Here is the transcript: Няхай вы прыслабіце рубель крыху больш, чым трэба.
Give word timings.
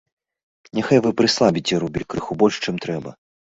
Няхай 0.77 0.99
вы 1.07 1.11
прыслабіце 1.19 1.73
рубель 1.85 2.09
крыху 2.17 2.41
больш, 2.43 2.55
чым 2.67 2.75
трэба. 2.89 3.17